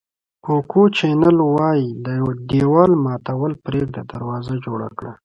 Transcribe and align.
کوکو 0.45 0.83
چینل 0.97 1.37
وایي 1.55 1.87
دېوال 2.51 2.91
ماتول 3.05 3.51
پرېږده 3.65 4.01
دروازه 4.11 4.53
جوړه 4.65 4.87
کړه. 4.97 5.11